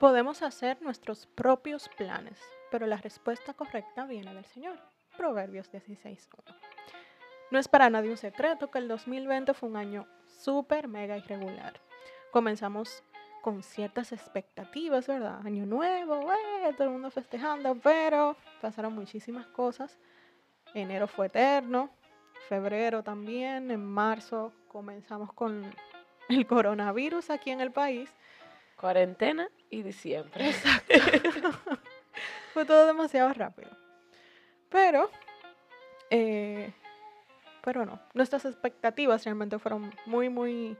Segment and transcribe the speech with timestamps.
[0.00, 4.78] Podemos hacer nuestros propios planes, pero la respuesta correcta viene del Señor.
[5.14, 6.16] Proverbios 16.1.
[7.50, 11.78] No es para nadie un secreto que el 2020 fue un año súper, mega irregular.
[12.30, 13.04] Comenzamos
[13.42, 15.46] con ciertas expectativas, ¿verdad?
[15.46, 16.72] Año nuevo, ¡eh!
[16.78, 19.98] todo el mundo festejando, pero pasaron muchísimas cosas.
[20.72, 21.90] Enero fue eterno,
[22.48, 25.70] febrero también, en marzo comenzamos con
[26.30, 28.10] el coronavirus aquí en el país.
[28.80, 30.48] Cuarentena y diciembre.
[30.48, 30.94] Exacto.
[32.54, 33.70] fue todo demasiado rápido.
[34.70, 35.10] Pero,
[36.08, 36.72] eh,
[37.62, 40.78] pero no, nuestras expectativas realmente fueron muy, muy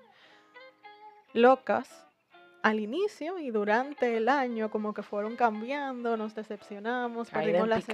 [1.34, 2.06] locas
[2.62, 7.86] al inicio y durante el año como que fueron cambiando, nos decepcionamos, perdimos las,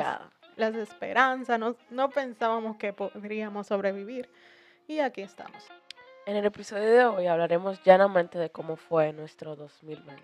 [0.57, 4.29] las, esperanzas, no, no pensábamos que podríamos sobrevivir
[4.87, 5.67] y aquí estamos.
[6.27, 10.21] En el episodio de hoy hablaremos llanamente de cómo fue nuestro 2020.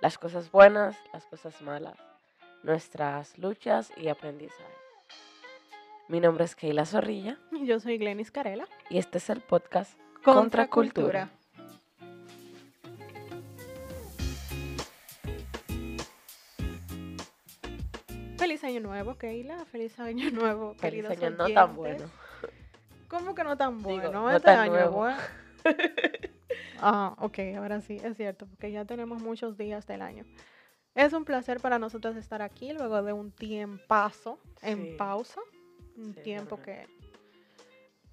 [0.00, 1.98] Las cosas buenas, las cosas malas,
[2.62, 4.64] nuestras luchas y aprendizaje.
[6.08, 7.36] Mi nombre es Keila Zorrilla.
[7.52, 8.66] Y yo soy Glenis Carela.
[8.88, 11.28] Y este es el podcast Contra, Cultura.
[18.38, 19.66] Feliz año nuevo, Keila.
[19.66, 22.27] Feliz año nuevo, Feliz queridos año no tan bueno.
[23.08, 24.00] ¿Cómo que no tan bueno?
[24.00, 24.96] Digo, no este tan año nuevo.
[24.98, 25.18] bueno.
[26.80, 30.24] Ah, ok, ahora sí, es cierto, porque ya tenemos muchos días del año.
[30.94, 34.94] Es un placer para nosotros estar aquí luego de un tiempazo en Sí.
[34.96, 35.40] pausa.
[35.96, 36.86] Un Sí, tiempo que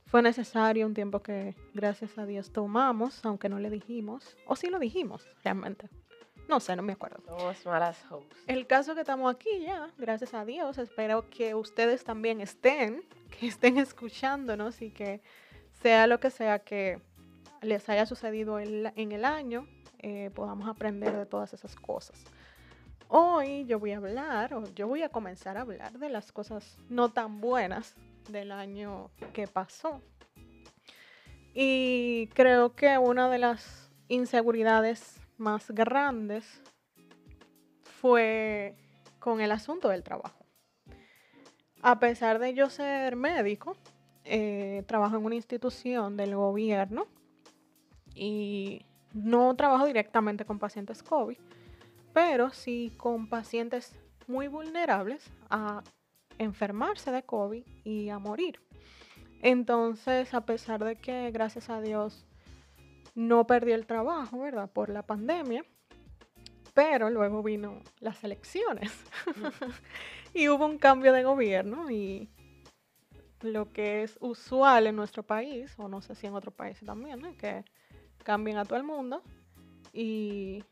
[0.08, 4.36] fue necesario, un tiempo que gracias a Dios tomamos, aunque no le dijimos.
[4.48, 5.88] O sí lo dijimos, realmente.
[6.48, 7.24] No sé, no me acuerdo.
[7.26, 8.38] Somos malas hosts.
[8.48, 13.04] El caso que estamos aquí ya, gracias a Dios, espero que ustedes también estén,
[13.40, 15.22] que estén escuchándonos y que
[15.82, 17.02] sea lo que sea que
[17.62, 19.68] les haya sucedido en el año,
[20.00, 22.24] eh, podamos aprender de todas esas cosas.
[23.08, 26.78] Hoy yo voy a hablar, o yo voy a comenzar a hablar de las cosas
[26.90, 27.96] no tan buenas
[28.30, 30.02] del año que pasó.
[31.54, 36.62] Y creo que una de las inseguridades más grandes
[37.82, 38.76] fue
[39.20, 40.46] con el asunto del trabajo.
[41.82, 43.78] A pesar de yo ser médico,
[44.24, 47.08] eh, trabajo en una institución del gobierno
[48.16, 51.38] y no trabajo directamente con pacientes COVID,
[52.14, 53.96] pero sí con pacientes
[54.28, 55.84] muy vulnerables a
[56.38, 58.60] enfermarse de COVID y a morir.
[59.42, 62.26] Entonces, a pesar de que, gracias a Dios,
[63.16, 64.70] no perdí el trabajo, ¿verdad?
[64.70, 65.66] Por la pandemia,
[66.74, 68.92] pero luego vino las elecciones
[70.34, 72.30] y hubo un cambio de gobierno y
[73.42, 77.20] lo que es usual en nuestro país, o no sé si en otros países también,
[77.20, 77.36] ¿no?
[77.38, 77.64] que
[78.24, 79.24] cambien a todo el mundo
[79.94, 80.64] y,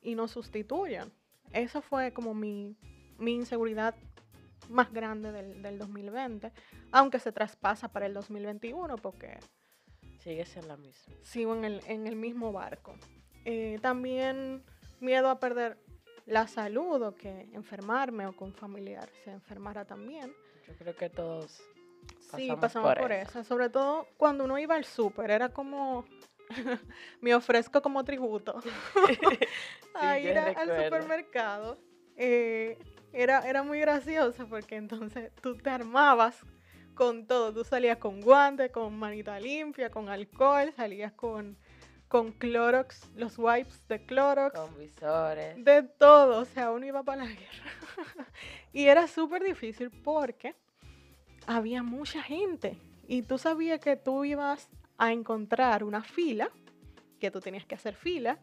[0.00, 1.12] y nos sustituyan.
[1.52, 2.76] Eso fue como mi,
[3.18, 3.94] mi inseguridad
[4.70, 6.50] más grande del, del 2020,
[6.92, 9.38] aunque se traspasa para el 2021 porque
[10.22, 11.14] Sigues en la misma.
[11.22, 12.94] sigo en el, en el mismo barco.
[13.44, 14.62] Eh, también
[15.00, 15.78] miedo a perder
[16.26, 20.32] la salud o que enfermarme o que un familiar se enfermara también.
[20.68, 21.60] Yo creo que todos
[22.36, 23.40] Sí, Pasamos pasamos por por, eso.
[23.40, 23.44] eso.
[23.44, 26.04] Sobre todo cuando uno iba al súper, era como,
[27.20, 28.60] me ofrezco como tributo
[29.94, 31.78] a yo ir a- al supermercado.
[32.16, 32.78] Eh,
[33.12, 36.40] era, era muy gracioso porque entonces tú te armabas
[36.94, 37.52] con todo.
[37.52, 41.56] Tú salías con guantes, con manita limpia, con alcohol, salías con,
[42.08, 44.58] con Clorox, los wipes de Clorox.
[44.58, 45.64] con visores.
[45.64, 48.26] De todo, o sea, uno iba para la guerra.
[48.72, 50.54] y era súper difícil porque
[51.46, 52.78] había mucha gente.
[53.06, 56.50] Y tú sabías que tú ibas a encontrar una fila,
[57.18, 58.38] que tú tenías que hacer fila.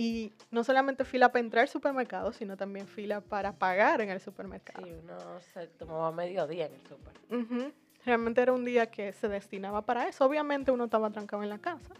[0.00, 4.18] Y no solamente fila para entrar al supermercado, sino también fila para pagar en el
[4.18, 4.82] supermercado.
[4.82, 5.18] Sí, uno
[5.52, 7.12] se tomaba mediodía en el súper.
[7.28, 7.70] Ujú.
[8.06, 10.24] Realmente era un día que se destinaba para eso.
[10.24, 11.92] Obviamente uno estaba trancado en la casa.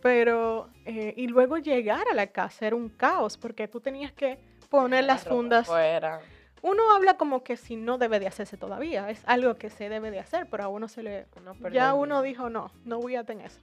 [0.00, 4.38] Pero, eh, y luego llegar a la casa era un caos porque tú tenías que
[4.70, 5.66] poner La las fundas.
[5.66, 6.20] Fuera.
[6.62, 9.10] Uno habla como que si no debe de hacerse todavía.
[9.10, 11.26] Es algo que se debe de hacer, pero a uno se le...
[11.34, 13.58] Uno Ya uno dijo, no, no voy a tener eso.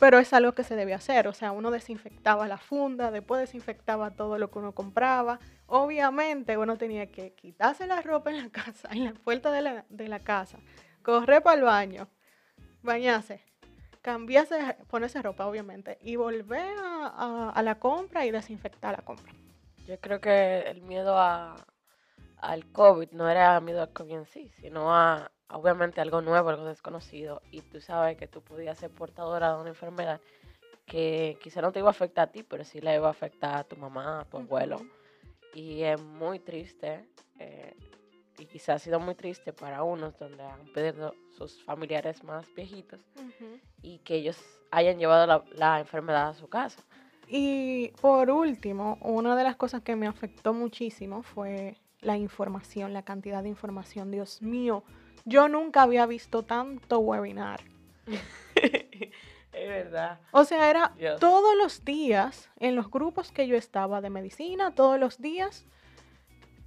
[0.00, 1.28] Pero es algo que se debe hacer.
[1.28, 5.38] O sea, uno desinfectaba la funda, después desinfectaba todo lo que uno compraba.
[5.66, 9.84] Obviamente uno tenía que quitarse la ropa en la casa, en la puerta de la,
[9.90, 10.58] de la casa,
[11.02, 12.08] correr para el baño,
[12.82, 13.44] bañarse,
[14.00, 19.32] cambiarse, ponerse ropa, obviamente, y volver a, la compra y desinfectar la compra.
[19.86, 21.56] Yo creo que el miedo a,
[22.38, 26.48] al COVID no era miedo al COVID en sí, sino a, a, obviamente algo nuevo,
[26.48, 27.42] algo desconocido.
[27.50, 30.20] Y tú sabes que tú podías ser portadora de una enfermedad
[30.86, 33.56] que quizá no te iba a afectar a ti, pero sí le iba a afectar
[33.56, 34.80] a tu mamá, a tu abuelo.
[35.54, 37.08] Y es muy triste,
[37.38, 37.76] eh,
[38.38, 43.00] y quizás ha sido muy triste para unos donde han perdido sus familiares más viejitos
[43.82, 44.38] y que ellos
[44.70, 46.82] hayan llevado la, la enfermedad a su casa.
[47.28, 53.04] Y por último, una de las cosas que me afectó muchísimo fue la información, la
[53.04, 54.10] cantidad de información.
[54.10, 54.82] Dios mío,
[55.24, 57.60] yo nunca había visto tanto webinar.
[58.54, 59.10] es
[59.52, 60.20] verdad.
[60.32, 61.20] O sea, era Dios.
[61.20, 65.66] todos los días en los grupos que yo estaba de medicina, todos los días,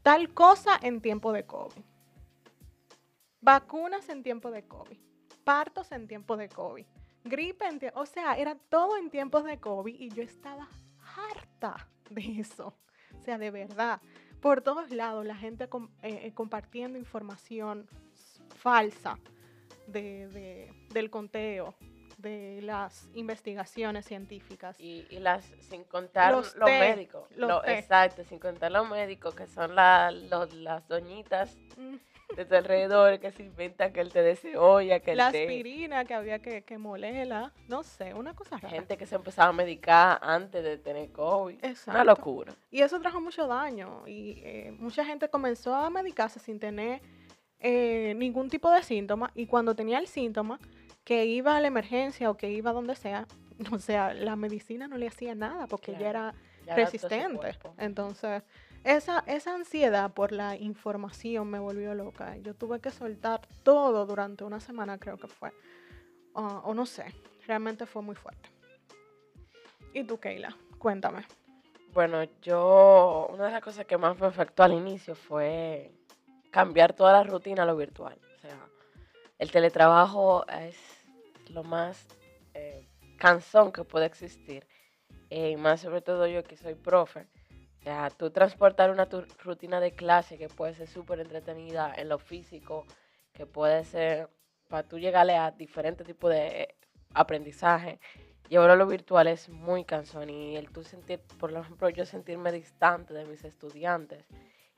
[0.02, 1.82] tal cosa en tiempo de COVID.
[3.42, 4.98] Vacunas en tiempo de COVID.
[5.44, 6.86] Partos en tiempo de COVID.
[7.26, 8.00] Gripe en tiempo...
[8.00, 10.70] O sea, era todo en tiempos de COVID y yo estaba
[11.18, 12.74] harta de eso.
[13.18, 14.02] O sea, de verdad.
[14.40, 15.70] Por todos lados, la gente eh,
[16.02, 17.88] eh, compartiendo información
[18.68, 19.18] falsa
[19.88, 21.76] de- de- del conteo,
[22.18, 24.80] de las investigaciones científicas.
[24.80, 27.30] Y, y las, sin contar Los médicos.
[27.36, 27.78] los lo- té.
[27.80, 31.96] exacto, sin contar los médicos, que son la- los- las doñitas Mm,
[32.38, 35.42] de tu alrededor que se inventan que el té de cebolla, que el La té.
[35.44, 38.70] aspirina que había que, que molerla, no sé, una cosa rara.
[38.70, 41.58] Gente que se empezaba a medicar antes de tener COVID.
[41.60, 42.04] Una Exacto.
[42.06, 42.54] locura.
[42.72, 47.02] Y eso trajo mucho daño y eh, mucha gente comenzó a medicarse sin tener
[47.64, 50.60] eh, ningún tipo de síntoma y cuando tenía el síntoma,
[51.06, 53.26] que iba a la emergencia o que iba donde sea,
[53.72, 56.34] o sea, la medicina no le hacía nada porque ya Claro,
[56.66, 57.58] era resistente.
[57.78, 58.44] Entonces,
[58.84, 62.36] esa, esa ansiedad por la información me volvió loca.
[62.38, 65.52] Yo tuve que soltar todo durante una semana, creo que fue.
[66.36, 67.06] Ah, o no sé,
[67.48, 68.50] realmente fue muy fuerte.
[69.94, 70.56] ¿Y tú, Keila?
[70.80, 71.26] Cuéntame.
[71.94, 75.92] Bueno, yo, una de las cosas que más me afectó al inicio fue
[76.54, 78.18] cambiar toda la rutina a lo virtual.
[78.38, 78.58] O sea,
[79.40, 80.78] el teletrabajo es
[81.50, 82.06] lo más
[82.54, 84.66] eh, cansón que puede existir.
[85.30, 87.26] y más sobre todo yo que soy profe.
[87.80, 92.08] O sea, tú transportar una tu- rutina de clase que puede ser súper entretenida en
[92.08, 92.86] lo físico,
[93.34, 94.30] que puede ser
[94.70, 96.76] para tú llegarle a diferentes tipos de eh,
[97.16, 98.00] aprendizaje,
[98.48, 102.52] llevarlo a lo virtual es muy cansón y el tú sentir, por ejemplo, yo sentirme
[102.52, 104.24] distante de mis estudiantes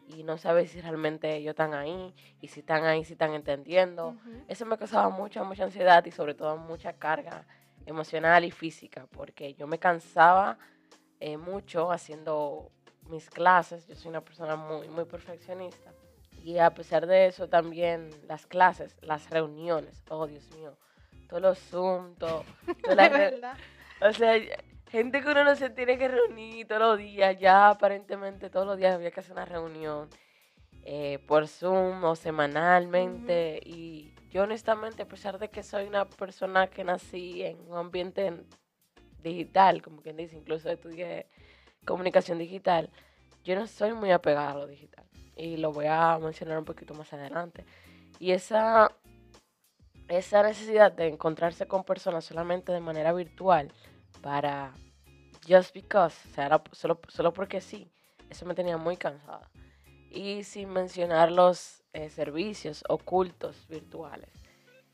[0.08, 4.10] y no saber si realmente ellos están ahí y si están ahí, si están entendiendo.
[4.10, 4.44] Ujú.
[4.48, 7.46] Eso me causaba mucha, mucha ansiedad y sobre todo mucha carga
[7.86, 10.58] emocional y física porque yo me cansaba
[11.20, 12.72] eh, mucho haciendo
[13.10, 13.88] mis clases.
[13.88, 15.92] Yo soy una persona muy, muy perfeccionista.
[16.44, 20.78] Y a pesar de eso también las clases, las reuniones, oh Dios mío,
[21.28, 22.44] todos los Zoom, todo,
[22.84, 23.58] re- verdad.
[24.02, 24.36] o sea,
[24.96, 28.78] gente que uno no se tiene que reunir todos los días, ya aparentemente todos los
[28.78, 30.10] días había que hacer una reunión
[30.84, 33.60] eh, por Zoom o semanalmente.
[33.66, 38.28] Y yo honestamente, a pesar de que soy una persona que nací en un ambiente
[38.28, 38.46] en-
[39.22, 41.28] digital, como quien dice, incluso estudié
[41.86, 42.90] comunicación digital,
[43.44, 45.06] yo no soy muy apegada a lo digital.
[45.36, 47.66] Y lo voy a mencionar un poquito más adelante.
[48.20, 48.92] Y esa,
[50.08, 53.72] esa necesidad de encontrarse con personas solamente de manera virtual
[54.22, 54.74] para
[55.48, 57.90] just because, o sea, era solo, solo porque sí,
[58.30, 59.50] eso me tenía muy cansada.
[60.12, 64.30] Y sin mencionar los eh, servicios ocultos virtuales.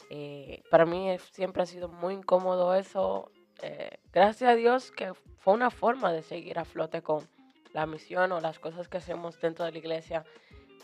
[0.10, 3.32] Eh, para mí es- siempre ha sido muy incómodo eso.
[3.64, 7.28] eh, gracias a Dios que fue una forma de seguir a flote con
[7.74, 10.26] la misión o las cosas que hacemos dentro de la iglesia.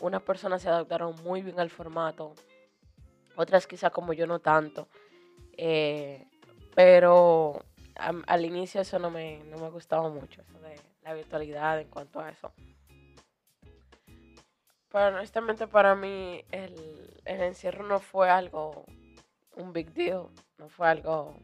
[0.00, 2.34] Unas personas se adaptaron muy bien al formato,
[3.36, 4.88] otras quizá como yo no tanto.
[5.56, 6.24] Eh,
[6.76, 7.64] pero
[7.98, 11.88] am- al inicio eso no me, no me gustaba mucho, eso de la virtualidad en
[11.88, 12.52] cuanto a eso.
[14.90, 18.84] Pero honestamente para mí el, el encierro no fue algo,
[19.56, 20.26] un big deal,
[20.56, 21.36] no fue algo...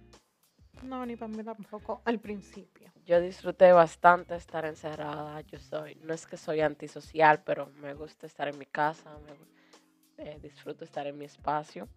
[0.82, 2.02] No, ni para mí tampoco.
[2.04, 2.92] Al principio.
[3.06, 8.26] Yo disfruté bastante estar encerrada, yo soy, no es que soy antisocial, pero me gusta
[8.26, 11.88] estar en mi casa, me eh, disfruto estar en mi espacio.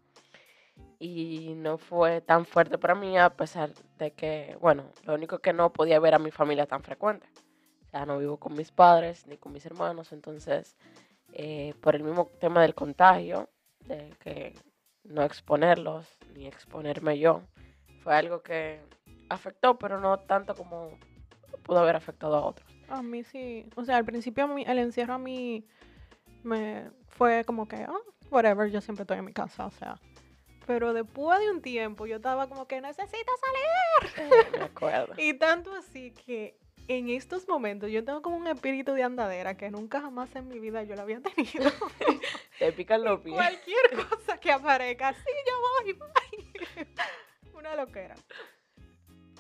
[1.00, 5.54] Y no fue tan fuerte para mí a pesar de que, bueno, lo único que
[5.54, 7.28] no podía ver a mi familia tan frecuente.
[7.86, 10.76] O sea, no vivo con mis padres ni con mis hermanos, entonces,
[11.34, 13.50] eh, por el mismo tema del contagio,
[13.86, 14.56] de que
[15.04, 17.42] no exponerlos ni exponerme yo,
[18.04, 18.82] fue algo que
[19.30, 20.92] afectó, pero no tanto como
[21.64, 22.68] pudo haber afectado a otros.
[22.90, 23.70] A mí sí.
[23.76, 25.66] O sea, al principio a el encierro a mí
[26.44, 28.00] me fue como que, ah,
[28.32, 30.00] whatever, yo siempre estoy en mi casa, o sea.
[30.68, 33.32] Pero después de un tiempo yo estaba como que necesito
[34.12, 34.50] salir.
[34.52, 35.14] Me acuerdo.
[35.18, 36.60] Y tanto así que
[36.90, 40.60] en estos momentos yo tengo como un espíritu de andadera que nunca jamás en mi
[40.60, 41.72] vida yo lo había tenido.
[42.60, 43.36] Te pican los pies.
[43.36, 46.86] Cualquier cosa que aparezca, sí, yo voy, voy.
[47.58, 48.16] Una loquera.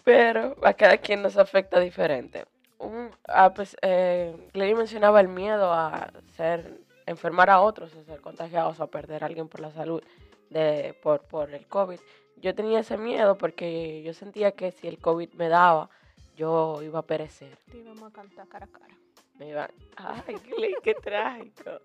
[0.03, 2.45] Pero a cada quien nos afecta diferente.
[2.79, 8.79] Un, ah, pues, eh, mencionaba el miedo a ser, enfermar a otros, a ser contagiados,
[8.79, 10.03] a perder a alguien por la salud,
[10.49, 11.99] de, por, por el COVID.
[12.37, 15.89] Yo tenía ese miedo porque yo sentía que si el COVID me daba,
[16.35, 17.57] yo iba a perecer.
[17.71, 18.95] Te íbamos a cantar cara a cara.
[19.39, 21.81] Me iban, ay, qué, qué trágico.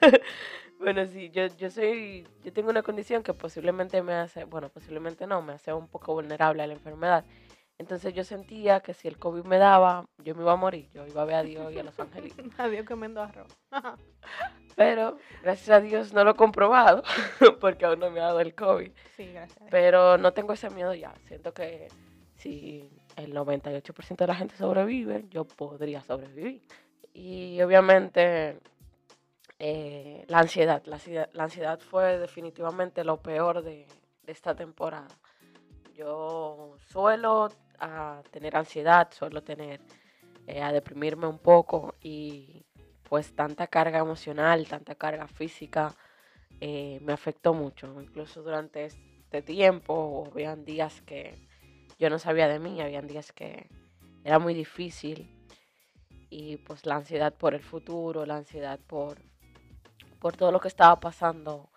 [0.78, 5.26] bueno, sí, yo, yo soy, yo tengo una condición que posiblemente me hace, bueno, posiblemente
[5.26, 7.24] no, me hace un poco vulnerable a la enfermedad.
[7.80, 10.90] Entonces yo sentía que si el COVID me daba, yo me iba a morir.
[10.92, 12.44] Yo iba a ver a Dios y a los angelitos.
[12.58, 13.56] a Dios comiendo arroz.
[14.76, 17.02] Pero, gracias a Dios, no lo he comprobado,
[17.60, 18.90] porque aún no me ha dado el COVID.
[19.16, 19.68] Sí, gracias.
[19.70, 21.12] Pero no tengo ese miedo ya.
[21.26, 21.88] Siento que
[22.36, 26.62] si el 98% de la gente sobrevive, yo podría sobrevivir.
[27.12, 28.58] Y obviamente
[29.62, 30.82] eh, la ansiedad.
[30.86, 30.98] La,
[31.44, 33.86] ansiedad fue definitivamente lo peor de,
[34.26, 35.08] esta temporada.
[35.94, 39.80] Yo suelo a tener ansiedad, suelo tener
[40.46, 42.64] eh, a deprimirme un poco y
[43.10, 45.94] pues tanta carga emocional, tanta carga física
[46.60, 48.00] eh, me afectó mucho.
[48.00, 51.34] Incluso durante este tiempo habían días que
[51.98, 53.68] yo no sabía de mí, habían días que
[54.24, 55.28] era muy difícil
[56.30, 59.18] y pues la ansiedad por el futuro, la ansiedad por
[60.20, 61.68] por todo lo que estaba pasando,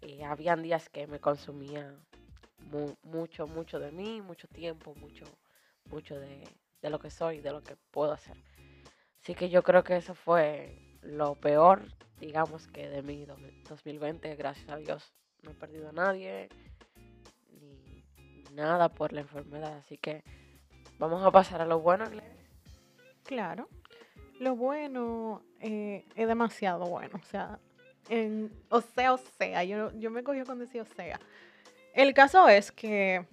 [0.00, 1.94] eh, habían días que me consumía
[3.02, 5.24] mucho, mucho de mí, mucho tiempo, mucho,
[5.90, 6.48] mucho de,
[6.82, 8.36] lo que soy, de lo que puedo hacer.
[9.22, 11.82] Así que yo creo que eso fue lo peor,
[12.20, 13.24] digamos, que de mi
[13.68, 16.48] 2020, gracias a Dios, no he perdido a nadie,
[17.50, 17.92] ni
[18.54, 19.78] nada por la enfermedad.
[19.78, 20.22] Así que
[20.98, 22.04] vamos a pasar a lo bueno.
[23.24, 23.68] Claro,
[24.40, 27.18] lo bueno eh, es demasiado bueno.
[27.20, 27.58] O sea,
[28.08, 29.64] en o sea, o sea.
[29.64, 31.20] Yo, yo me cogí con decir o sea.
[31.94, 33.26] El caso es que,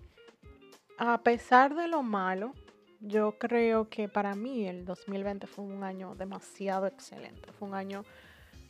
[0.97, 2.53] a pesar de lo malo,
[2.99, 7.51] yo creo que para mí el 2020 fue un año demasiado excelente.
[7.53, 8.03] Fue un año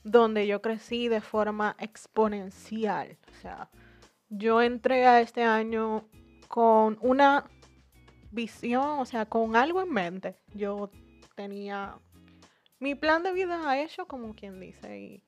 [0.03, 3.17] donde yo crecí de forma exponencial.
[3.31, 3.69] O sea,
[4.29, 6.07] yo entré a este año
[6.47, 7.45] con una
[8.31, 10.37] visión, o sea, con algo en mente.
[10.53, 10.89] Yo
[11.35, 11.97] tenía
[12.79, 15.23] mi plan de vida hecho, como quien dice, y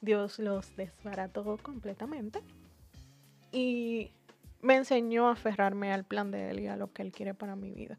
[0.00, 2.42] Dios los desbarató completamente
[3.52, 4.12] y
[4.60, 7.56] me enseñó a aferrarme al plan de Él y a lo que Él quiere para
[7.56, 7.98] mi vida.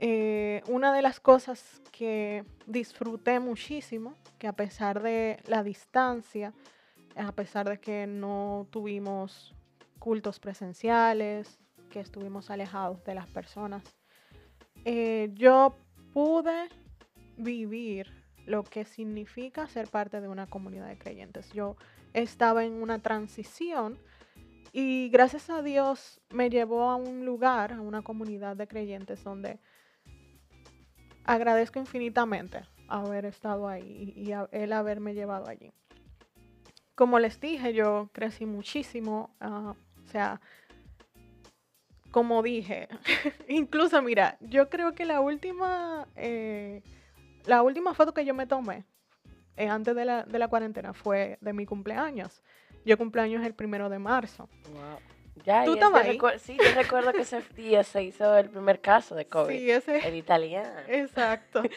[0.00, 6.52] Eh, una de las cosas que disfruté muchísimo, que a pesar de la distancia,
[7.16, 9.54] a pesar de que no tuvimos
[9.98, 11.58] cultos presenciales,
[11.90, 13.82] que estuvimos alejados de las personas,
[14.84, 15.76] eh, yo
[16.12, 16.68] pude
[17.36, 18.12] vivir
[18.46, 21.52] lo que significa ser parte de una comunidad de creyentes.
[21.52, 21.76] Yo
[22.14, 23.98] estaba en una transición
[24.72, 29.58] y gracias a Dios me llevó a un lugar, a una comunidad de creyentes donde
[31.24, 35.72] agradezco infinitamente haber estado ahí y, él haberme llevado allí.
[36.94, 40.40] Como les dije, yo crecí muchísimo, ah, o sea,
[42.10, 42.88] como dije,
[43.48, 46.06] incluso mira, yo creo que la última...
[46.16, 46.82] Eh,
[47.44, 48.84] la última foto que yo me tomé
[49.56, 52.42] eh, antes de la, de la, cuarentena fue de mi cumpleaños.
[52.88, 54.48] Yo cumpleaños el primero de marzo.
[54.72, 55.44] Wow.
[55.44, 56.18] Ya, ¿Tú ahí?
[56.38, 59.54] Sí, yo recuerdo que ese día se hizo el primer caso de COVID.
[59.54, 60.08] Sí, ese.
[60.08, 60.80] El italiano.
[60.88, 61.62] Exacto.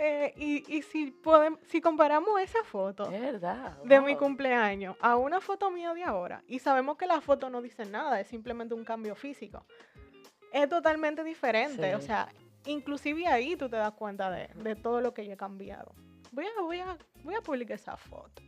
[0.00, 3.82] Eh, y, y si, podemos, si comparamos esa foto ¿verdad?
[3.82, 7.60] de mi cumpleaños a una foto mía de ahora, y sabemos que la foto no
[7.60, 9.66] dice nada, es simplemente un cambio físico,
[10.52, 11.96] es totalmente diferente.
[11.96, 12.28] O sea,
[12.66, 15.92] inclusive ahí tú te das cuenta de, todo lo que yo he cambiado.
[16.30, 18.40] Voy a, voy, a, voy a publicar esa foto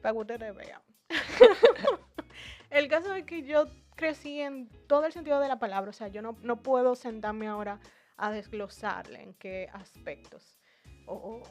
[0.00, 0.82] para que ustedes vean.
[2.70, 6.08] el caso es que yo crecí en todo el sentido de la palabra, o sea,
[6.08, 7.80] yo no, no puedo sentarme ahora
[8.16, 10.58] a desglosarle en qué aspectos
[11.06, 11.42] o,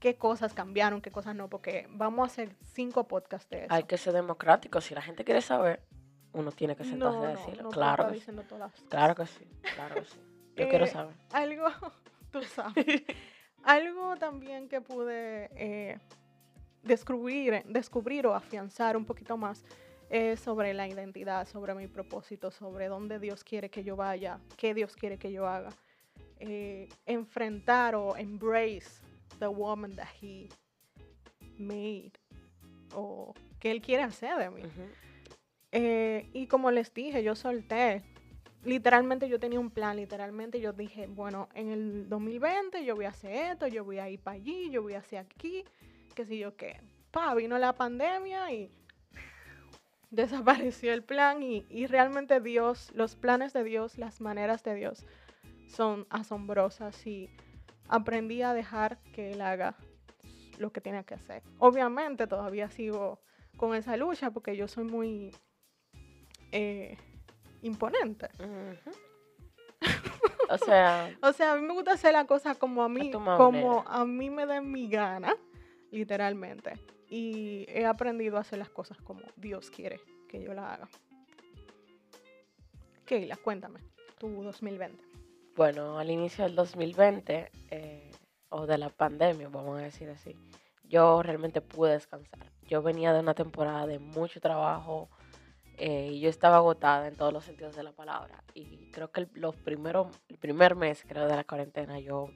[0.00, 3.74] qué cosas cambiaron, qué cosas no, porque vamos a hacer cinco podcasts de eso.
[3.74, 5.82] Hay que ser democrático, si la gente quiere saber,
[6.34, 7.70] uno tiene que sentarse a decirlo.
[7.70, 8.32] claro, que sí.
[8.90, 10.20] claro que sí, claro que sí.
[10.56, 11.14] Yo quiero eh, saber.
[11.32, 11.66] Algo,
[12.30, 12.84] tú sabes.
[13.64, 15.98] algo también que pude eh,
[16.84, 19.64] descubrir, descubrir o afianzar un poquito más
[20.10, 24.74] es sobre la identidad, sobre mi propósito, sobre dónde Dios quiere que yo vaya, qué
[24.74, 25.70] Dios quiere que yo haga.
[26.38, 29.02] Eh, enfrentar o embrace
[29.38, 30.48] the woman that he
[31.58, 32.12] made
[32.94, 34.62] o que él quiere hacer de mí.
[36.32, 38.02] y como les dije, yo solté
[38.64, 43.10] literalmente yo tenía un plan, literalmente yo dije, bueno, en el 2020 yo voy a
[43.10, 45.64] hacer esto, yo voy a ir para allí, yo voy a hacer aquí,
[46.14, 46.80] qué sé yo qué.
[47.10, 48.70] Pa, vino la pandemia y
[50.10, 55.04] desapareció el plan y, y realmente Dios, los planes de Dios, las maneras de Dios
[55.66, 57.30] son asombrosas y
[57.88, 59.76] aprendí a dejar que Él haga
[60.58, 61.42] lo que tiene que hacer.
[61.58, 63.20] Obviamente todavía sigo
[63.56, 65.34] con esa lucha porque yo soy muy
[66.52, 66.96] eh,
[67.62, 68.28] imponente.
[70.48, 73.84] O sea, O sea, a mí me gusta hacer la cosa como a mí, como
[73.86, 75.34] a mí me den mi gana,
[75.94, 76.74] literalmente.
[77.08, 80.88] Y he aprendido a hacer las cosas como Dios quiere que yo la haga.
[83.04, 83.80] Keila, cuéntame,
[84.18, 85.02] tu 2020.
[85.56, 88.10] bueno, al inicio del 2020, eh,
[88.48, 90.36] o de la pandemia, vamos a decir así,
[90.84, 92.50] yo realmente pude descansar.
[92.62, 95.10] Yo venía de una temporada de mucho trabajo
[95.76, 98.42] eh, y yo estaba agotada en todos los sentidos de la palabra.
[98.54, 102.30] Y creo que el, los el primer mes, creo, de la cuarentena, yo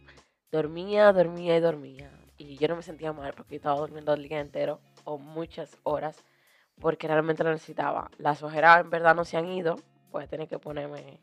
[0.53, 2.11] dormía, dormía y dormía.
[2.38, 5.76] Y yo no me sentía mal porque yo estaba durmiendo el día entero o muchas
[5.83, 6.25] horas
[6.80, 8.11] porque realmente lo necesitaba.
[8.18, 9.76] Las ojeras en verdad no se han ido,
[10.12, 11.21] pues tener que ponerme,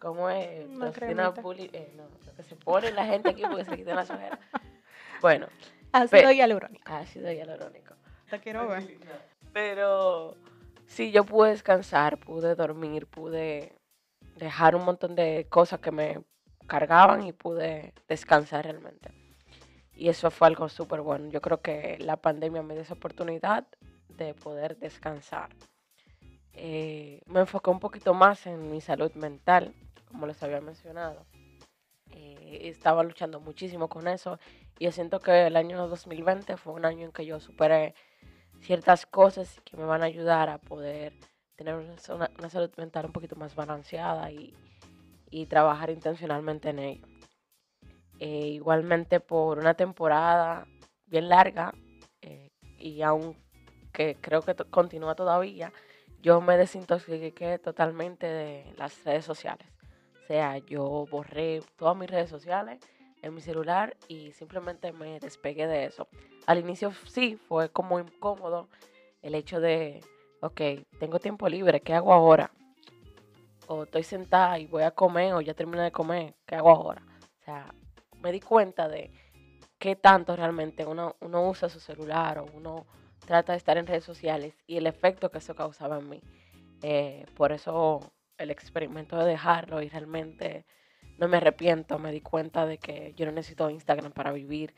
[0.00, 0.64] ¿cómo es?
[0.68, 4.38] Una eh, no, lo que se pone la gente aquí porque se quitan las ojeras.
[5.20, 5.46] Bueno,
[5.92, 6.82] Ácido Pe- hialurónico.
[6.90, 7.94] ácido hialurónico.
[8.30, 8.98] Te quiero ver.
[9.52, 10.36] Pero
[10.86, 13.76] sí, yo pude descansar, pude dormir, pude
[14.36, 16.22] dejar un montón de cosas que me
[16.66, 19.10] cargaban y pude descansar realmente.
[19.94, 21.28] Y eso fue algo súper bueno.
[21.30, 23.66] Yo creo que la pandemia me dio esa oportunidad
[24.08, 25.50] de poder descansar.
[26.54, 29.74] Eh, me enfoqué un poquito más en mi salud mental,
[30.08, 31.24] como les había mencionado.
[32.10, 34.38] Eh, estaba luchando muchísimo con eso
[34.78, 37.94] y yo siento que el año 2020 fue un año en que yo superé
[38.60, 41.14] ciertas cosas que me van a ayudar a poder
[41.56, 44.54] tener una, salud mental un poquito más balanceada y,
[45.30, 47.11] y trabajar intencionalmente en ello.
[48.24, 50.68] Eh, igualmente por una temporada
[51.06, 51.74] bien larga
[52.20, 53.36] eh, y aún
[53.92, 55.72] que creo que continúa todavía,
[56.22, 59.66] yo me desintoxiqué totalmente de las redes sociales.
[60.22, 62.78] O sea, yo borré todas mis redes sociales
[63.22, 66.06] en mi celular y simplemente me despegué de eso.
[66.46, 68.68] Al inicio sí, fue como incómodo
[69.22, 70.00] el hecho de,
[70.42, 70.60] ok,
[71.00, 72.52] tengo tiempo libre, ¿qué hago ahora?
[73.66, 77.02] O estoy sentada y voy a comer o ya terminé de comer, ¿qué hago ahora?
[77.40, 77.74] O sea,
[78.22, 79.10] me di cuenta de
[79.78, 82.86] qué tanto realmente uno, uno usa su celular o uno
[83.26, 86.20] trata de estar en redes sociales y el efecto que eso causaba en mí.
[86.82, 88.00] Eh, por eso
[88.38, 90.64] el experimento de dejarlo y realmente
[91.18, 94.74] no me arrepiento, me di cuenta de que yo no necesito Instagram para vivir,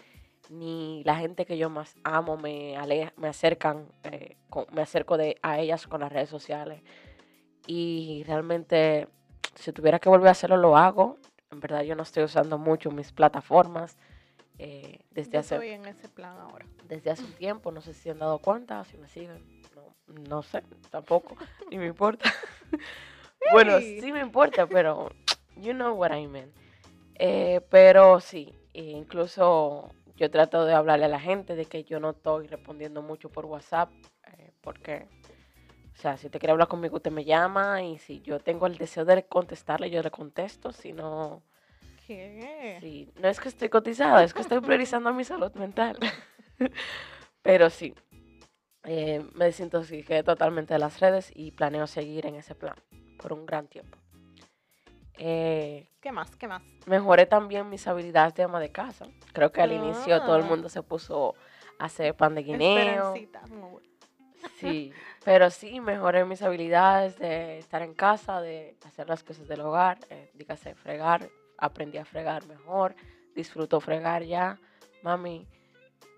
[0.51, 5.17] ni la gente que yo más amo me, ale- me acercan, eh, con- me acerco
[5.17, 6.83] de, a ellas con las redes sociales.
[7.67, 9.09] Y realmente,
[9.55, 11.17] si tuviera que volver a hacerlo, lo hago.
[11.55, 13.97] En verdad, yo no estoy usando mucho mis plataformas
[14.59, 16.67] eh, desde Yo hace estoy en ese plan ahora.
[16.89, 19.95] desde hace un tiempo, no sé si se han dado cuenta, si me siguen, no,
[20.29, 21.37] no sé, tampoco,
[21.71, 22.33] ni me importa.
[23.53, 25.11] bueno, sí me importa, pero
[25.57, 26.53] you know what I mean.
[27.17, 32.01] Eh, pero sí, e incluso yo trato de hablarle a la gente de que yo
[32.01, 33.91] no estoy respondiendo mucho por WhatsApp,
[34.39, 35.07] eh, porque,
[35.95, 38.77] o sea, si usted quiere hablar conmigo, usted me llama y si yo tengo el
[38.77, 41.43] deseo de contestarle, yo le contesto, si no...
[42.07, 42.77] ¿Qué?
[42.81, 45.97] Sí, no es que estoy cotizada, es que estoy priorizando mi salud mental.
[47.43, 47.95] Pero sí,
[48.85, 52.75] eh, me desintoxiqué totalmente de las redes y planeo seguir en ese plan
[53.19, 53.97] por un gran tiempo.
[55.17, 56.35] Eh, ¿Qué más?
[56.37, 56.63] ¿Qué más?
[56.87, 59.07] mejoré también mis habilidades de ama de casa.
[59.33, 60.47] Creo que al inicio todo el Ah.
[60.47, 61.35] mundo se puso
[61.79, 63.15] a hacer pan de guineo.
[63.15, 63.43] Esperancita.
[64.59, 64.93] Sí,
[65.25, 69.99] pero sí mejoré mis habilidades de estar en casa, de hacer las cosas del hogar,
[70.11, 71.29] eh, dígase fregar,
[71.59, 72.95] aprendí a fregar mejor,
[73.35, 74.59] disfruto fregar ya.
[75.03, 75.47] Mami,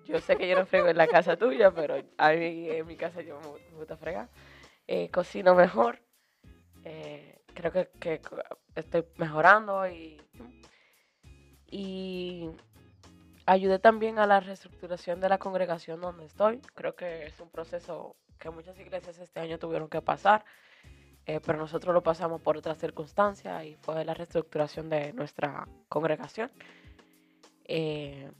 [0.06, 2.96] yo sé que yo no frego en la casa tuya, pero a mí en mi
[2.96, 4.28] casa yo me gu- me gusta fregar.
[4.86, 5.98] Eh, cocino mejor,
[6.84, 8.20] eh, creo que, que
[8.76, 10.20] estoy mejorando y,
[11.68, 12.48] y
[13.46, 16.60] ayudé también a la reestructuración de la congregación donde estoy.
[16.74, 20.44] Creo que es un proceso que muchas iglesias este año tuvieron que pasar,
[21.24, 26.50] eh, pero nosotros lo pasamos por otras circunstancias y fue la reestructuración de nuestra congregación.
[27.64, 28.30] Eh,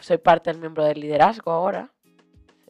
[0.00, 1.92] soy parte del miembro del liderazgo ahora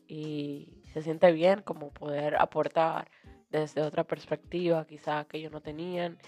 [0.06, 3.10] y se siente bien como poder aportar
[3.50, 6.18] desde otra perspectiva quizá que ellos no tenían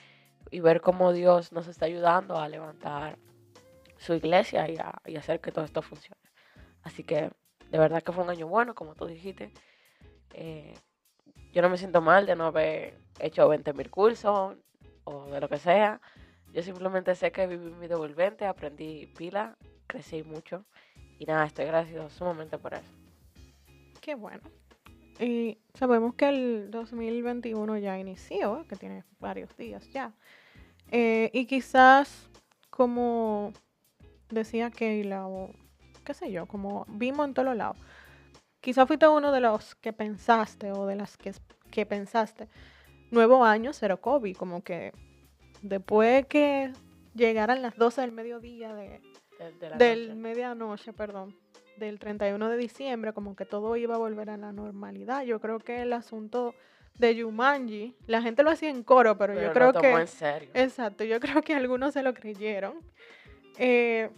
[0.51, 3.19] y ver cómo Dios nos está ayudando a levantar
[3.99, 4.67] su iglesia
[5.07, 6.21] y hacer que todo esto funcione.
[6.83, 7.31] Así que
[7.71, 9.53] de verdad que fue un año bueno, como tú dijiste.
[10.33, 10.75] Eh,
[11.53, 14.57] yo no me siento mal de no haber hecho 20 mil cursos
[15.05, 16.01] o de lo que sea.
[16.53, 19.57] Yo simplemente sé que viví mi devolvente, aprendí pila,
[19.87, 20.65] crecí mucho
[21.19, 22.91] y nada, estoy agradecido sumamente por eso.
[24.01, 24.43] Qué bueno.
[25.21, 30.15] Y sabemos que el 2021 ya inició, que tiene varios días ya.
[30.91, 32.31] Eh, y quizás,
[32.71, 33.53] como
[34.31, 35.51] decía Keila, o
[36.05, 37.77] qué sé yo, como vimos en todos lados,
[38.61, 41.33] quizás fuiste uno de los que pensaste o de las que,
[41.71, 42.49] que pensaste,
[43.11, 44.93] nuevo año, cero COVID, como que
[45.63, 46.73] después que
[47.15, 49.01] llegaran las 12 del mediodía de,
[49.77, 51.37] del medianoche, perdón,
[51.77, 55.23] del 31 de diciembre, como que todo iba a volver a la normalidad.
[55.23, 56.55] Yo creo que el asunto
[56.99, 59.93] de Yumanji, la gente lo hacía en coro, pero, yo creo que...
[59.93, 60.51] En serio.
[60.55, 62.81] Exacto, yo creo que algunos se lo creyeron.
[63.59, 64.11] Eh,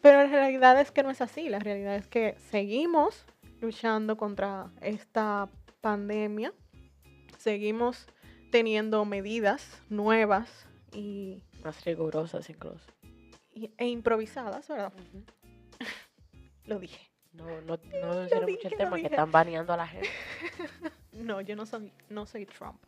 [0.00, 3.24] pero la realidad es que no es así, la realidad es que seguimos
[3.60, 5.48] luchando contra esta
[5.80, 6.52] pandemia,
[7.38, 8.06] seguimos
[8.50, 11.42] teniendo medidas nuevas y...
[11.62, 12.86] Más rigurosas incluso.
[13.76, 14.92] e improvisadas, ¿verdad?
[16.64, 17.10] Lo dije.
[17.32, 20.08] No, no, no mucho el tema que están baneando a la gente.
[21.12, 22.80] no, yo no soy, no soy Trump.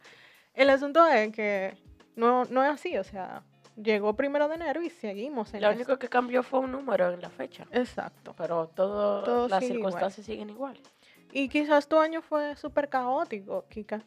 [0.54, 1.76] El asunto es que
[2.16, 3.42] no, no es así, o sea,
[3.82, 7.20] llegó primero de enero y seguimos en Lo único que cambió fue un número en
[7.20, 7.66] la fecha.
[7.72, 8.34] Exacto.
[8.36, 10.78] Pero todo, las circunstancias siguen igual.
[11.32, 13.66] Y quizás tu año fue súper caótico,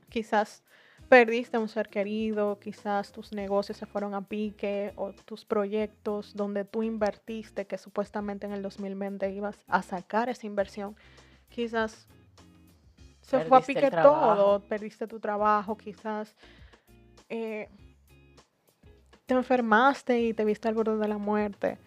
[0.10, 0.64] quizás
[1.08, 6.34] perdiste a un ser querido, quizás tus negocios se fueron a pique o tus proyectos
[6.34, 10.96] donde tú invertiste, que supuestamente en el 2020 ibas a sacar esa inversión,
[11.50, 12.08] quizás
[13.22, 16.34] se fue a pique todo, perdiste tu trabajo, quizás
[17.30, 17.70] eh,
[19.32, 21.78] te enfermaste y te viste al borde de la muerte.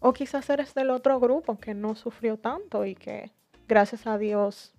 [0.00, 3.30] O quizás eres del otro grupo que no sufrió tanto y que
[3.68, 4.74] gracias a Dios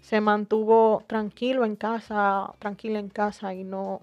[0.00, 4.02] se mantuvo tranquilo en casa, tranquila en casa y no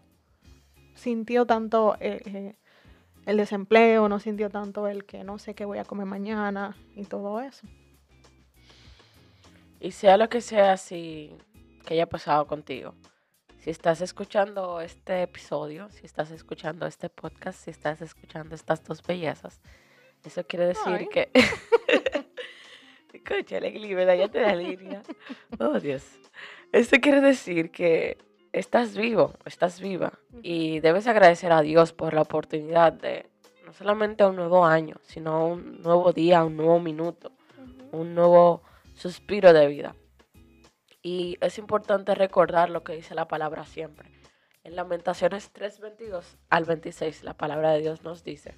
[0.95, 2.55] sintió tanto eh, eh,
[3.25, 7.05] el desempleo, no sintió tanto el que no sé qué voy a comer mañana y
[7.05, 7.65] todo eso.
[9.79, 11.31] Y sea lo que sea si
[11.85, 12.95] que haya pasado contigo,
[13.65, 19.01] si estás escuchando este episodio, si estás escuchando este podcast, si estás escuchando estas dos
[19.01, 19.59] bellezas,
[20.23, 21.31] eso quiere decir que
[23.11, 25.01] Escucha, la ya te da línea.
[25.59, 26.03] Oh, Dios.
[26.73, 28.19] Esto quiere decir que
[28.53, 33.25] estás vivo, estás viva y debes agradecer a Dios por la oportunidad de
[33.65, 37.31] no solamente un nuevo año, sino un nuevo día, un nuevo minuto,
[37.91, 38.61] un nuevo
[38.93, 39.95] suspiro de vida.
[41.05, 44.09] Y es importante recordar lo que dice la palabra siempre.
[44.63, 48.55] En Lamentaciones 3:22 al 26 la palabra de Dios nos dice,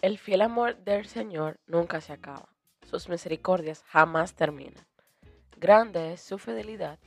[0.00, 2.48] el fiel amor del Señor nunca se acaba
[2.88, 4.86] sus misericordias jamás terminan.
[5.56, 6.98] Grande es su fidelidad,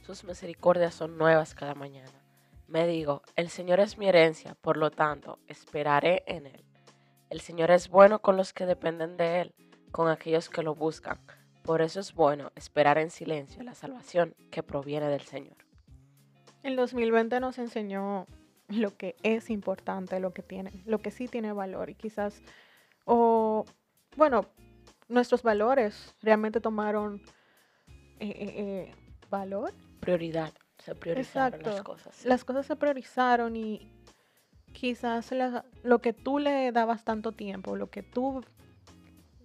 [0.00, 2.24] sus misericordias son nuevas cada mañana.
[2.66, 6.64] Me digo, el Señor es mi herencia, por lo tanto, esperaré en Él.
[7.30, 9.54] El Señor es bueno con los que dependen de Él,
[9.92, 11.18] con aquellos que lo buscan.
[11.68, 15.58] Por eso es bueno esperar en silencio la salvación que proviene del Señor.
[16.62, 18.24] El 2020 nos enseñó
[18.68, 22.40] lo que es importante, lo que tiene, lo que sí tiene valor y quizás,
[23.04, 23.66] o
[24.16, 24.46] bueno,
[25.08, 27.20] nuestros valores realmente tomaron
[28.18, 28.94] eh, eh, eh,
[29.28, 29.74] valor.
[30.00, 32.24] Prioridad, se priorizaron las cosas.
[32.24, 33.92] Las cosas se priorizaron y
[34.72, 35.34] quizás
[35.82, 38.42] lo que tú le dabas tanto tiempo, lo que tú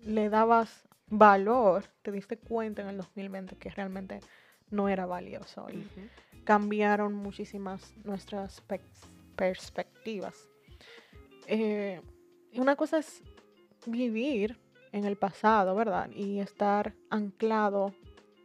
[0.06, 4.20] le dabas valor, te diste cuenta en el 2020 que realmente
[4.72, 5.88] no era valioso y
[6.44, 8.64] cambiaron muchísimas nuestras
[9.36, 10.50] perspectivas.
[12.56, 13.22] una cosa es
[13.86, 14.58] vivir
[14.92, 16.10] en el pasado, ¿verdad?
[16.12, 17.94] Y estar anclado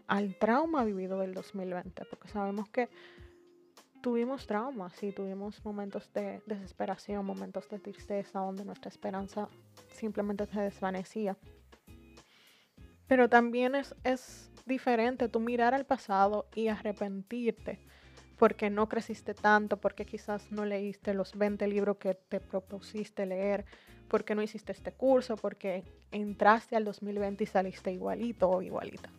[0.07, 2.89] al trauma vivido del 2020, porque sabemos que
[4.03, 9.49] tuvimos traumas y tuvimos momentos de desesperación, momentos de tristeza, donde nuestra esperanza
[9.91, 11.37] simplemente se desvanecía.
[13.09, 17.81] Pero también es, es diferente tú mirar al pasado y arrepentirte
[18.39, 23.65] porque no creciste tanto, porque quizás no leíste los 20 libros que te propusiste leer,
[24.09, 25.37] ¿Por qué no hiciste este curso?
[25.37, 29.11] Porque entraste al 2020 y saliste igualito o igualita.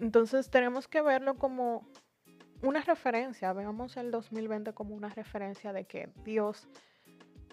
[0.00, 1.88] Entonces tenemos que verlo como
[2.62, 3.52] una referencia.
[3.52, 6.66] Veamos el 2020 como una referencia de que Dios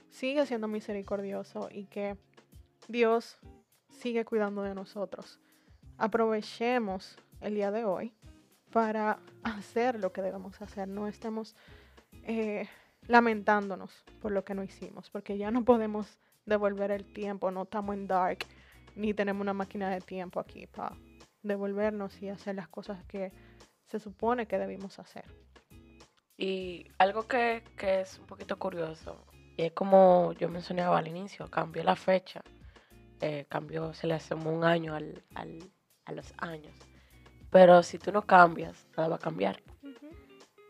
[0.10, 2.17] sigue siendo misericordioso y que
[2.88, 3.38] Dios
[4.04, 5.39] sigue cuidando de nosotros.
[5.98, 8.13] Aprovechemos el día de hoy
[8.70, 10.89] para hacer lo que debemos hacer.
[10.89, 11.56] No estemos
[12.24, 12.68] eh,
[13.08, 17.96] lamentándonos por lo que no hicimos, porque ya no podemos devolver el tiempo, no estamos
[17.96, 18.39] en dark,
[18.98, 20.98] ni tenemos una máquina de tiempo aquí para
[21.42, 23.32] devolvernos y hacer las cosas que
[23.88, 25.24] se supone que debimos hacer.
[26.38, 31.86] Y algo que, es un poquito curioso, y es como yo mencionaba al inicio, cambió
[31.86, 32.42] la fecha,
[33.25, 35.23] eh, cambió, se le sumó un año al,
[36.05, 36.73] a los años,
[37.49, 39.62] Pero si tú no cambias, nada va a cambiar.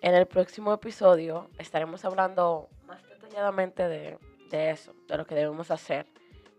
[0.01, 4.17] En el próximo episodio estaremos hablando más detalladamente de,
[4.49, 6.05] de eso, de lo que debemos hacer,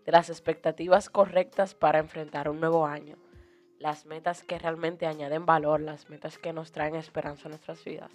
[0.05, 3.17] de las expectativas correctas para enfrentar un nuevo año,
[3.79, 8.11] las metas que realmente añaden valor, las metas que nos traen esperanza a nuestras vidas.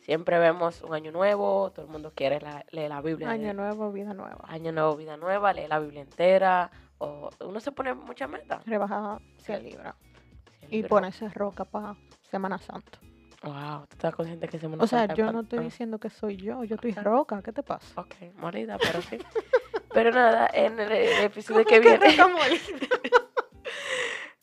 [0.00, 3.30] Siempre vemos un año nuevo, todo el mundo quiere la- leer la Biblia.
[3.30, 4.44] Año nuevo, vida nueva.
[4.48, 6.70] Año nuevo, vida nueva, leer la Biblia entera.
[7.04, 8.64] O uno se pone muchas metas.
[8.66, 9.70] Rebaja 100 Sí.
[9.70, 9.94] libras.
[10.70, 11.94] Y ponerse roca para
[12.30, 12.98] Semana Santa.
[13.42, 15.98] Wow, tú estás consciente que Semana O sea, Santa yo es no pa- estoy diciendo
[15.98, 17.42] que soy yo, yo estoy roca.
[17.42, 18.00] ¿Qué te pasa?
[18.00, 19.18] Ok, molida, pero sí.
[19.92, 21.80] pero nada, en el, el episodio que
[22.16, 22.60] ¿Cómo viene.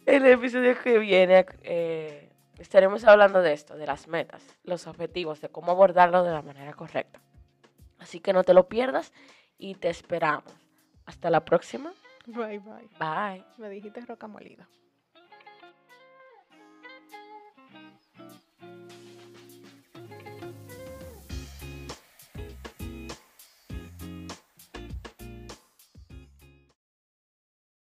[0.06, 5.42] En el episodio que viene eh, estaremos hablando de esto, de las metas, los objetivos,
[5.42, 7.20] de cómo abordarlo de la manera correcta.
[8.00, 9.12] Así que no te lo pierdas
[9.58, 10.54] y te esperamos.
[11.06, 11.92] Hasta la próxima.
[12.36, 12.90] Bye, bye.
[13.00, 13.46] Bye.
[13.58, 14.68] Me dijiste roca molida.